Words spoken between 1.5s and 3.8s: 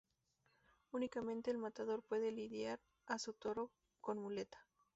el matador puede lidiar a su toro